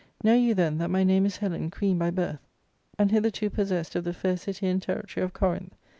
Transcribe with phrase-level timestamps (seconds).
[0.23, 2.39] Know you, then, that my name is Helen, queen by birth,
[2.97, 5.75] and hitherto possessed of the fair city and territory of Corinth.